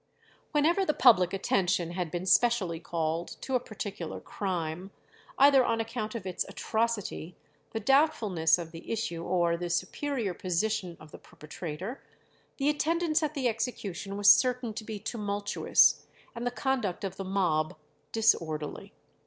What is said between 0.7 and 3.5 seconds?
the public attention had been specially called